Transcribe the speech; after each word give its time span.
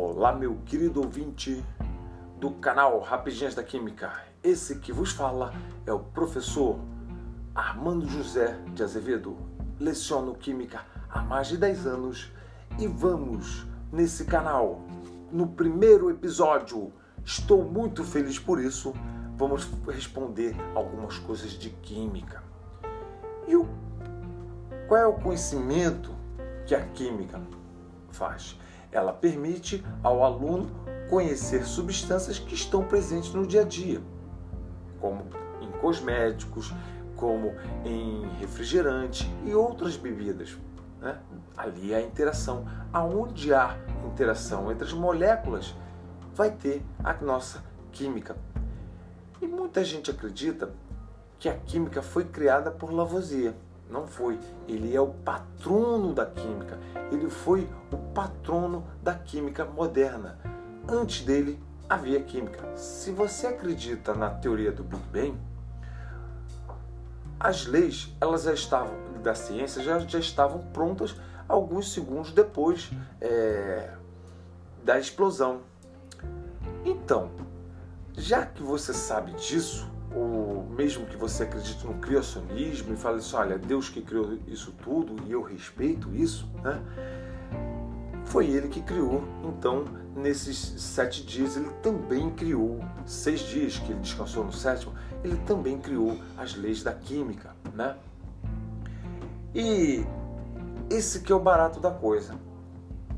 Olá, 0.00 0.32
meu 0.32 0.58
querido 0.64 1.02
ouvinte 1.02 1.60
do 2.38 2.52
canal 2.52 3.00
Rapidinhas 3.00 3.56
da 3.56 3.64
Química. 3.64 4.12
Esse 4.44 4.78
que 4.78 4.92
vos 4.92 5.10
fala 5.10 5.52
é 5.84 5.92
o 5.92 5.98
professor 5.98 6.78
Armando 7.52 8.08
José 8.08 8.56
de 8.72 8.84
Azevedo. 8.84 9.36
Leciono 9.80 10.36
Química 10.36 10.86
há 11.10 11.20
mais 11.20 11.48
de 11.48 11.56
10 11.56 11.88
anos 11.88 12.32
e 12.78 12.86
vamos 12.86 13.66
nesse 13.90 14.24
canal, 14.24 14.82
no 15.32 15.48
primeiro 15.48 16.10
episódio, 16.10 16.92
estou 17.24 17.64
muito 17.64 18.04
feliz 18.04 18.38
por 18.38 18.60
isso, 18.60 18.94
vamos 19.36 19.68
responder 19.88 20.54
algumas 20.76 21.18
coisas 21.18 21.50
de 21.50 21.70
Química. 21.70 22.40
E 23.48 23.56
o, 23.56 23.66
qual 24.86 25.00
é 25.00 25.06
o 25.08 25.14
conhecimento 25.14 26.14
que 26.68 26.74
a 26.76 26.86
Química 26.86 27.40
faz? 28.12 28.56
Ela 28.90 29.12
permite 29.12 29.84
ao 30.02 30.24
aluno 30.24 30.70
conhecer 31.08 31.64
substâncias 31.64 32.38
que 32.38 32.54
estão 32.54 32.84
presentes 32.84 33.32
no 33.32 33.46
dia 33.46 33.62
a 33.62 33.64
dia, 33.64 34.00
como 35.00 35.24
em 35.60 35.70
cosméticos, 35.72 36.72
como 37.16 37.54
em 37.84 38.28
refrigerante 38.38 39.30
e 39.44 39.54
outras 39.54 39.96
bebidas. 39.96 40.56
Né? 41.00 41.18
Ali 41.56 41.94
a 41.94 42.00
interação. 42.00 42.66
Aonde 42.92 43.52
há 43.52 43.76
interação 44.06 44.70
entre 44.70 44.86
as 44.86 44.92
moléculas, 44.92 45.74
vai 46.34 46.50
ter 46.50 46.82
a 47.02 47.12
nossa 47.14 47.62
química. 47.92 48.36
E 49.40 49.46
muita 49.46 49.84
gente 49.84 50.10
acredita 50.10 50.72
que 51.38 51.48
a 51.48 51.56
química 51.56 52.02
foi 52.02 52.24
criada 52.24 52.70
por 52.70 52.92
Lavoisier. 52.92 53.54
Não 53.90 54.06
foi. 54.06 54.38
Ele 54.66 54.94
é 54.94 55.00
o 55.00 55.08
patrono 55.08 56.12
da 56.12 56.26
química. 56.26 56.78
Ele 57.10 57.30
foi 57.30 57.68
o 57.90 57.96
patrono 57.96 58.86
da 59.02 59.14
química 59.14 59.64
moderna. 59.64 60.38
Antes 60.86 61.24
dele 61.24 61.58
havia 61.88 62.20
química. 62.22 62.76
Se 62.76 63.10
você 63.10 63.46
acredita 63.46 64.14
na 64.14 64.30
teoria 64.30 64.70
do 64.70 64.84
Big 64.84 65.02
Bang, 65.12 65.38
as 67.40 67.66
leis 67.66 68.14
elas 68.20 68.42
já 68.42 68.52
estavam 68.52 69.08
da 69.22 69.34
ciência 69.34 69.82
já, 69.82 69.98
já 69.98 70.18
estavam 70.18 70.60
prontas 70.72 71.14
alguns 71.48 71.92
segundos 71.92 72.32
depois 72.32 72.90
é, 73.20 73.90
da 74.84 74.98
explosão. 74.98 75.60
Então, 76.84 77.30
já 78.16 78.44
que 78.44 78.62
você 78.62 78.92
sabe 78.92 79.32
disso, 79.32 79.90
ou 80.14 80.64
mesmo 80.70 81.06
que 81.06 81.16
você 81.16 81.42
acredite 81.42 81.86
no 81.86 81.94
criacionismo 81.94 82.94
e 82.94 82.96
fale 82.96 83.18
assim, 83.18 83.36
olha, 83.36 83.58
Deus 83.58 83.88
que 83.88 84.00
criou 84.00 84.38
isso 84.46 84.72
tudo 84.82 85.16
e 85.26 85.32
eu 85.32 85.42
respeito 85.42 86.14
isso, 86.14 86.48
né? 86.62 86.82
Foi 88.24 88.46
ele 88.46 88.68
que 88.68 88.82
criou. 88.82 89.24
Então, 89.44 89.84
nesses 90.14 90.56
sete 90.56 91.24
dias, 91.24 91.56
ele 91.56 91.70
também 91.82 92.30
criou, 92.30 92.80
seis 93.06 93.40
dias 93.40 93.78
que 93.78 93.92
ele 93.92 94.00
descansou 94.00 94.44
no 94.44 94.52
sétimo, 94.52 94.92
ele 95.24 95.36
também 95.46 95.78
criou 95.78 96.18
as 96.36 96.54
leis 96.54 96.82
da 96.82 96.92
química, 96.92 97.54
né? 97.74 97.96
E 99.54 100.04
esse 100.90 101.20
que 101.20 101.32
é 101.32 101.34
o 101.34 101.40
barato 101.40 101.80
da 101.80 101.90
coisa. 101.90 102.34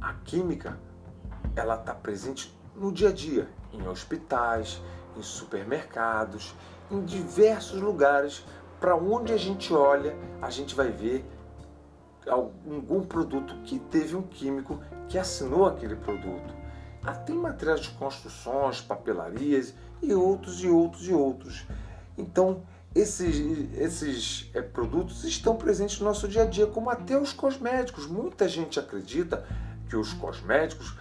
A 0.00 0.14
química, 0.14 0.78
ela 1.54 1.76
está 1.76 1.94
presente 1.94 2.56
no 2.74 2.92
dia 2.92 3.08
a 3.08 3.12
dia, 3.12 3.48
em 3.72 3.86
hospitais, 3.88 4.82
em 5.16 5.22
supermercados, 5.22 6.54
em 6.90 7.04
diversos 7.04 7.80
lugares. 7.80 8.44
Para 8.80 8.94
onde 8.94 9.32
a 9.32 9.36
gente 9.36 9.72
olha, 9.72 10.14
a 10.40 10.50
gente 10.50 10.74
vai 10.74 10.90
ver 10.90 11.24
algum 12.28 13.02
produto 13.02 13.54
que 13.64 13.78
teve 13.78 14.16
um 14.16 14.22
químico 14.22 14.80
que 15.08 15.18
assinou 15.18 15.66
aquele 15.66 15.96
produto. 15.96 16.54
Até 17.02 17.32
ah, 17.32 17.36
materiais 17.36 17.80
de 17.80 17.90
construções, 17.90 18.80
papelarias 18.80 19.74
e 20.02 20.12
outros 20.12 20.62
e 20.62 20.68
outros 20.68 21.08
e 21.08 21.12
outros. 21.12 21.66
Então, 22.18 22.62
esses, 22.94 23.36
esses 23.78 24.50
é, 24.54 24.60
produtos 24.60 25.22
estão 25.24 25.56
presentes 25.56 26.00
no 26.00 26.06
nosso 26.06 26.26
dia 26.26 26.42
a 26.42 26.46
dia, 26.46 26.66
como 26.66 26.90
até 26.90 27.16
os 27.16 27.32
cosméticos. 27.32 28.06
Muita 28.06 28.48
gente 28.48 28.80
acredita 28.80 29.46
que 29.88 29.96
os 29.96 30.12
cosméticos 30.14 30.96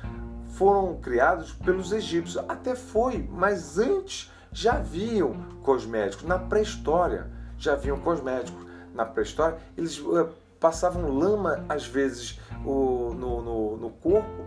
foram 0.53 0.97
criados 0.97 1.53
pelos 1.53 1.91
egípcios. 1.91 2.43
Até 2.47 2.75
foi, 2.75 3.27
mas 3.31 3.79
antes 3.79 4.31
já 4.55 4.77
haviam 4.77 5.35
cosméticos. 5.61 6.25
Na 6.25 6.39
pré-história 6.39 7.29
já 7.57 7.73
haviam 7.73 7.99
cosméticos. 7.99 8.65
Na 8.93 9.05
pré-história 9.05 9.57
eles 9.77 9.99
uh, 9.99 10.29
passavam 10.59 11.11
lama, 11.11 11.65
às 11.67 11.85
vezes, 11.85 12.39
o, 12.65 13.13
no, 13.13 13.41
no, 13.41 13.77
no 13.77 13.89
corpo 13.89 14.45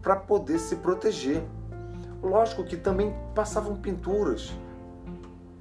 para 0.00 0.14
poder 0.14 0.58
se 0.60 0.76
proteger. 0.76 1.42
Lógico 2.22 2.64
que 2.64 2.76
também 2.76 3.12
passavam 3.34 3.76
pinturas 3.76 4.52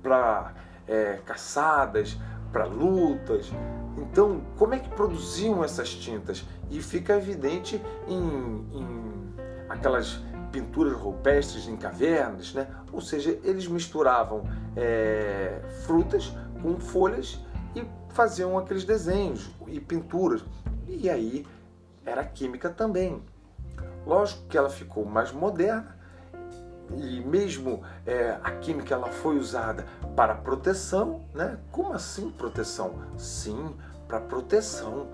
para 0.04 0.54
é, 0.88 1.20
caçadas, 1.26 2.16
para 2.52 2.66
lutas. 2.66 3.52
Então, 3.98 4.42
como 4.58 4.76
é 4.76 4.80
que 4.80 4.90
produziam 4.90 5.64
essas 5.64 5.90
tintas? 5.90 6.46
E 6.70 6.82
fica 6.82 7.18
evidente 7.18 7.82
em, 8.08 8.68
em 8.72 9.34
aquelas 9.68 10.22
pinturas 10.52 10.94
rupestres 10.94 11.68
em 11.68 11.78
cavernas, 11.78 12.54
né? 12.54 12.68
Ou 12.92 13.02
seja, 13.02 13.38
eles 13.44 13.68
misturavam 13.68 14.44
é, 14.76 15.62
frutas 15.86 16.32
com 16.62 16.80
folhas 16.80 17.40
e 17.76 17.84
faziam 18.10 18.58
aqueles 18.58 18.84
desenhos 18.84 19.50
e 19.68 19.80
pinturas. 19.80 20.44
E 20.88 21.10
aí 21.10 21.46
era 22.06 22.24
química 22.24 22.70
também. 22.70 23.22
Lógico 24.06 24.48
que 24.48 24.58
ela 24.58 24.70
ficou 24.70 25.06
mais 25.06 25.32
moderna 25.32 25.96
e 26.98 27.22
mesmo 27.22 27.84
é, 28.06 28.38
a 28.44 28.52
química 28.52 28.96
ela 28.96 29.08
foi 29.08 29.38
usada 29.38 29.86
para 30.16 30.34
proteção, 30.34 31.22
né? 31.34 31.58
Como 31.72 31.94
assim 31.94 32.32
proteção? 32.32 32.96
Sim, 33.18 33.76
para 34.08 34.20
proteção. 34.20 35.08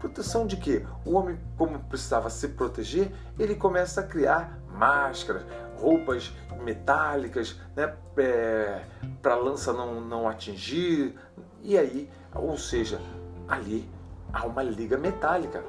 Proteção 0.00 0.46
de 0.46 0.56
quê? 0.56 0.86
O 1.04 1.12
homem, 1.12 1.38
como 1.58 1.78
precisava 1.78 2.30
se 2.30 2.48
proteger, 2.48 3.12
ele 3.38 3.54
começa 3.54 4.00
a 4.00 4.02
criar 4.02 4.58
máscaras, 4.72 5.44
roupas 5.78 6.32
metálicas, 6.64 7.60
né? 7.76 7.94
É, 8.16 8.82
para 9.20 9.34
a 9.34 9.36
lança 9.36 9.74
não, 9.74 10.00
não 10.00 10.26
atingir. 10.26 11.14
E 11.62 11.76
aí, 11.76 12.10
ou 12.34 12.56
seja, 12.56 12.98
ali 13.46 13.86
há 14.32 14.46
uma 14.46 14.62
liga 14.62 14.96
metálica. 14.96 15.62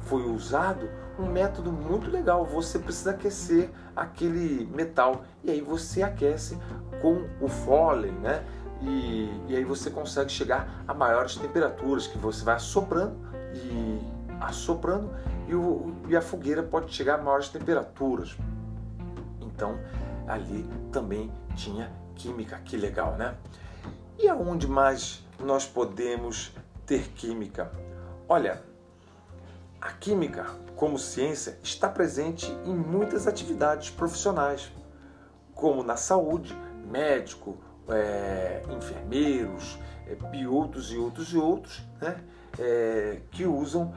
Foi 0.00 0.22
usado 0.22 0.88
um 1.18 1.26
método 1.26 1.70
muito 1.70 2.10
legal. 2.10 2.46
Você 2.46 2.78
precisa 2.78 3.10
aquecer 3.10 3.70
aquele 3.94 4.66
metal 4.74 5.24
e 5.42 5.50
aí 5.50 5.60
você 5.60 6.02
aquece 6.02 6.58
com 7.02 7.28
o 7.38 7.48
fólen, 7.48 8.12
né? 8.12 8.42
E, 8.80 9.30
e 9.48 9.56
aí 9.56 9.64
você 9.64 9.90
consegue 9.90 10.32
chegar 10.32 10.82
a 10.88 10.94
maiores 10.94 11.36
temperaturas 11.36 12.06
que 12.06 12.16
você 12.16 12.42
vai 12.44 12.56
assoprando 12.56 13.33
e 13.54 14.00
assoprando 14.40 15.10
e, 15.48 15.54
o, 15.54 15.94
e 16.08 16.16
a 16.16 16.22
fogueira 16.22 16.62
pode 16.62 16.92
chegar 16.92 17.18
a 17.18 17.22
maiores 17.22 17.48
temperaturas. 17.48 18.36
Então 19.40 19.78
ali 20.26 20.68
também 20.90 21.30
tinha 21.54 21.92
química, 22.14 22.58
que 22.64 22.76
legal, 22.76 23.16
né? 23.16 23.34
E 24.18 24.28
aonde 24.28 24.66
mais 24.66 25.24
nós 25.38 25.66
podemos 25.66 26.52
ter 26.86 27.08
química? 27.10 27.70
Olha, 28.28 28.62
a 29.80 29.92
química, 29.92 30.46
como 30.76 30.98
ciência, 30.98 31.58
está 31.62 31.88
presente 31.88 32.50
em 32.64 32.74
muitas 32.74 33.26
atividades 33.26 33.90
profissionais, 33.90 34.72
como 35.54 35.82
na 35.82 35.96
saúde, 35.96 36.56
médico, 36.90 37.56
é, 37.88 38.62
enfermeiros, 38.70 39.78
é, 40.06 40.16
e 40.36 40.46
outros 40.46 40.90
e 40.90 40.96
outros 40.96 41.32
e 41.32 41.36
outros, 41.36 41.82
né, 42.00 42.16
é, 42.58 43.20
que 43.30 43.46
usam 43.46 43.92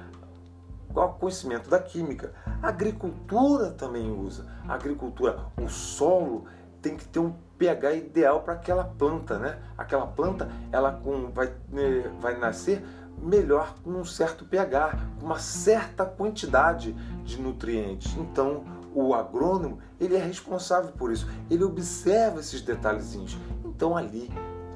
o 0.94 1.08
conhecimento 1.10 1.70
da 1.70 1.80
química. 1.80 2.34
A 2.62 2.70
agricultura 2.70 3.72
também 3.72 4.12
usa. 4.12 4.48
A 4.68 4.74
agricultura, 4.74 5.46
o 5.62 5.68
solo 5.68 6.46
tem 6.82 6.96
que 6.96 7.06
ter 7.06 7.20
um 7.20 7.34
pH 7.58 7.94
ideal 7.94 8.42
para 8.42 8.54
aquela 8.54 8.84
planta, 8.84 9.38
né? 9.38 9.60
Aquela 9.78 10.08
planta, 10.08 10.50
ela 10.72 10.92
com, 10.92 11.30
vai, 11.32 11.54
né, 11.70 12.12
vai 12.20 12.38
nascer 12.38 12.84
melhor 13.18 13.74
com 13.84 13.92
um 13.92 14.06
certo 14.06 14.46
pH, 14.46 14.98
com 15.20 15.26
uma 15.26 15.40
certa 15.40 16.06
quantidade 16.06 16.94
de 17.24 17.42
nutrientes. 17.42 18.16
Então, 18.16 18.64
o 18.94 19.14
agrônomo, 19.14 19.80
ele 20.00 20.16
é 20.16 20.20
responsável 20.20 20.92
por 20.92 21.12
isso. 21.12 21.28
Ele 21.50 21.64
observa 21.64 22.40
esses 22.40 22.62
detalhezinhos. 22.62 23.38
Então, 23.66 23.98
ali 23.98 24.32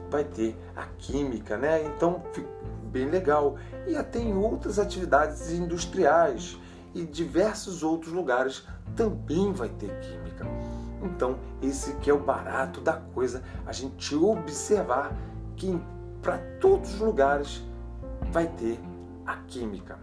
vai 0.09 0.23
ter 0.23 0.57
a 0.75 0.83
química, 0.97 1.57
né? 1.57 1.83
Então, 1.85 2.21
bem 2.91 3.09
legal. 3.09 3.57
E 3.87 3.95
até 3.95 4.19
em 4.19 4.35
outras 4.35 4.77
atividades 4.77 5.51
industriais 5.51 6.57
e 6.93 7.03
diversos 7.05 7.83
outros 7.83 8.11
lugares 8.11 8.67
também 8.95 9.51
vai 9.53 9.69
ter 9.69 9.89
química. 9.99 10.45
Então, 11.01 11.39
esse 11.61 11.95
que 11.95 12.09
é 12.09 12.13
o 12.13 12.19
barato 12.19 12.81
da 12.81 12.93
coisa, 12.93 13.43
a 13.65 13.71
gente 13.71 14.13
observar 14.15 15.15
que 15.55 15.81
para 16.21 16.37
todos 16.59 16.95
os 16.95 16.99
lugares 16.99 17.63
vai 18.31 18.47
ter 18.47 18.79
a 19.25 19.37
química. 19.37 19.97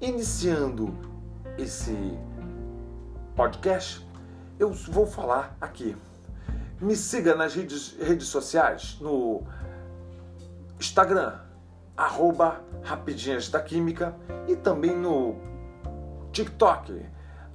Iniciando 0.00 0.94
esse 1.58 2.18
podcast, 3.36 4.06
eu 4.58 4.72
vou 4.72 5.06
falar 5.06 5.56
aqui. 5.60 5.96
Me 6.80 6.96
siga 6.96 7.34
nas 7.34 7.54
redes, 7.54 7.96
redes 8.00 8.26
sociais, 8.26 8.98
no 9.00 9.42
Instagram, 10.80 11.38
arroba 12.02 12.60
Rapidinhas 12.82 13.48
da 13.48 13.60
Química 13.60 14.16
e 14.48 14.56
também 14.56 14.96
no 14.96 15.36
TikTok, 16.32 17.06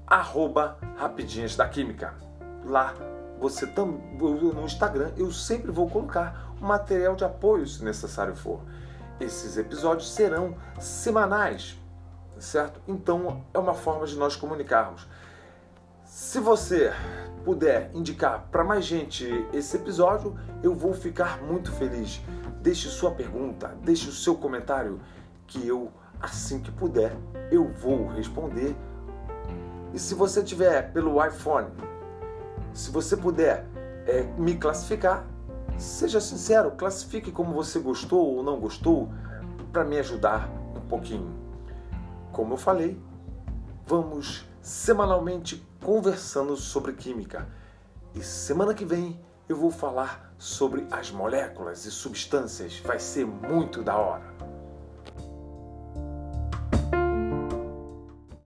arroba 0.05 0.77
Rapidinhas 0.95 1.57
da 1.57 1.67
Química. 1.67 2.15
Lá 2.63 2.93
você 3.39 3.67
também 3.67 3.99
no 4.19 4.63
Instagram 4.63 5.11
eu 5.17 5.31
sempre 5.33 5.69
vou 5.69 5.89
colocar 5.89 6.53
um 6.61 6.65
material 6.65 7.15
de 7.15 7.25
apoio 7.25 7.67
se 7.67 7.83
necessário 7.83 8.37
for. 8.37 8.61
Esses 9.19 9.57
episódios 9.57 10.13
serão 10.13 10.55
semanais, 10.79 11.77
certo? 12.39 12.79
Então 12.87 13.43
é 13.53 13.59
uma 13.59 13.73
forma 13.73 14.05
de 14.05 14.15
nós 14.15 14.37
comunicarmos. 14.37 15.05
Se 16.07 16.39
você 16.39 16.93
puder 17.43 17.91
indicar 17.93 18.47
para 18.49 18.63
mais 18.63 18.85
gente 18.85 19.27
esse 19.51 19.75
episódio, 19.75 20.39
eu 20.63 20.73
vou 20.73 20.93
ficar 20.93 21.43
muito 21.43 21.69
feliz. 21.73 22.21
Deixe 22.61 22.87
sua 22.87 23.11
pergunta, 23.11 23.75
deixe 23.83 24.07
o 24.07 24.13
seu 24.13 24.33
comentário, 24.33 25.01
que 25.45 25.67
eu, 25.67 25.91
assim 26.21 26.61
que 26.61 26.71
puder, 26.71 27.13
eu 27.51 27.67
vou 27.73 28.07
responder. 28.07 28.73
E 29.93 29.99
se 29.99 30.15
você 30.15 30.41
tiver 30.41 30.93
pelo 30.93 31.23
iPhone, 31.23 31.67
se 32.73 32.89
você 32.89 33.17
puder 33.17 33.65
é, 34.05 34.23
me 34.37 34.55
classificar, 34.55 35.27
seja 35.77 36.21
sincero, 36.21 36.71
classifique 36.71 37.33
como 37.33 37.53
você 37.53 37.79
gostou 37.79 38.37
ou 38.37 38.43
não 38.43 38.61
gostou, 38.61 39.09
para 39.73 39.83
me 39.83 39.99
ajudar 39.99 40.49
um 40.73 40.87
pouquinho. 40.87 41.35
Como 42.31 42.53
eu 42.53 42.57
falei, 42.57 42.97
vamos 43.85 44.47
semanalmente 44.61 45.66
conversando 45.83 46.55
sobre 46.55 46.93
química. 46.93 47.47
E 48.13 48.21
semana 48.21 48.73
que 48.73 48.85
vem 48.85 49.19
eu 49.47 49.55
vou 49.55 49.71
falar 49.71 50.33
sobre 50.37 50.85
as 50.91 51.11
moléculas 51.11 51.85
e 51.85 51.91
substâncias. 51.91 52.79
Vai 52.79 52.99
ser 52.99 53.25
muito 53.25 53.81
da 53.81 53.97
hora. 53.97 54.46